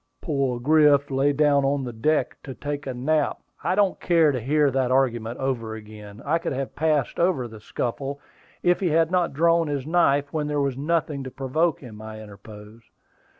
"Poor 0.19 0.59
Griff 0.59 1.11
lay 1.11 1.31
down 1.31 1.63
on 1.63 1.83
the 1.83 1.93
deck 1.93 2.35
to 2.41 2.55
take 2.55 2.87
a 2.87 2.93
nap" 2.95 3.37
"I 3.63 3.75
don't 3.75 3.99
care 3.99 4.31
to 4.31 4.39
hear 4.41 4.71
that 4.71 4.89
argument 4.89 5.37
over 5.37 5.75
again. 5.75 6.23
I 6.25 6.39
could 6.39 6.53
have 6.53 6.73
passed 6.75 7.19
over 7.19 7.47
the 7.47 7.59
scuffle, 7.59 8.19
if 8.63 8.79
he 8.79 8.87
had 8.89 9.11
not 9.11 9.33
drawn 9.33 9.67
his 9.67 9.85
knife 9.85 10.33
when 10.33 10.47
there 10.47 10.59
was 10.59 10.75
nothing 10.75 11.23
to 11.25 11.29
provoke 11.29 11.81
him," 11.81 12.01
I 12.01 12.19
interposed. 12.19 12.87